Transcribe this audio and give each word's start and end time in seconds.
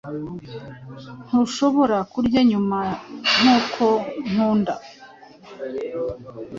Ntushobora 1.27 1.97
kurya 2.11 2.41
Nyuma 2.51 2.77
nkuko 3.39 3.85
nkunda 4.29 4.73